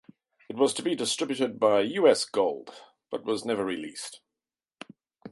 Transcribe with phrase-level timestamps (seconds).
[0.49, 2.07] It was to be distributed by U.
[2.07, 2.25] S.
[2.25, 2.73] Gold,
[3.11, 4.19] but was never released.